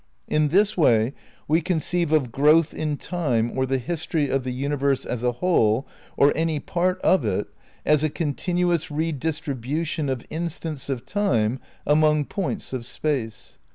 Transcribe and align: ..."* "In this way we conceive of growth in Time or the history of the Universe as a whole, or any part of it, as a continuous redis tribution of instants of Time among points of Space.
..."* 0.25 0.27
"In 0.37 0.47
this 0.47 0.75
way 0.75 1.13
we 1.47 1.61
conceive 1.61 2.11
of 2.11 2.31
growth 2.31 2.73
in 2.73 2.97
Time 2.97 3.55
or 3.55 3.67
the 3.67 3.77
history 3.77 4.31
of 4.31 4.43
the 4.43 4.49
Universe 4.51 5.05
as 5.05 5.21
a 5.21 5.33
whole, 5.33 5.85
or 6.17 6.33
any 6.35 6.59
part 6.59 6.99
of 7.03 7.23
it, 7.23 7.49
as 7.85 8.03
a 8.03 8.09
continuous 8.09 8.87
redis 8.87 9.39
tribution 9.39 10.09
of 10.09 10.25
instants 10.31 10.89
of 10.89 11.05
Time 11.05 11.59
among 11.85 12.25
points 12.25 12.73
of 12.73 12.83
Space. 12.83 13.59